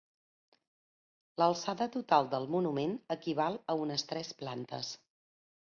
L'alçada 1.43 1.87
total 1.97 2.31
del 2.33 2.49
monument 2.57 2.97
equival 3.19 3.61
a 3.75 3.79
unes 3.87 4.09
tres 4.15 4.35
plantes. 4.43 4.93